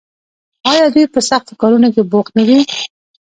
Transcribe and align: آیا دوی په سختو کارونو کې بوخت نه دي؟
آیا 0.71 0.85
دوی 0.93 1.05
په 1.13 1.19
سختو 1.29 1.53
کارونو 1.61 1.87
کې 1.93 2.01
بوخت 2.11 2.31
نه 2.39 2.43
دي؟ 2.49 2.59